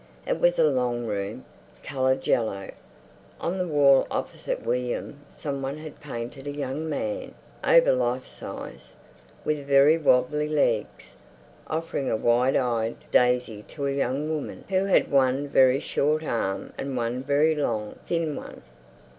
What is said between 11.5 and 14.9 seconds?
offering a wide eyed daisy to a young woman who